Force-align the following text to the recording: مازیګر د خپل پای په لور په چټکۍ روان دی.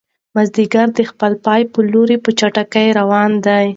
مازیګر 0.33 0.87
د 0.97 0.99
خپل 1.09 1.31
پای 1.45 1.61
په 1.73 1.79
لور 1.91 2.09
په 2.23 2.29
چټکۍ 2.39 2.87
روان 2.99 3.31
دی. 3.45 3.67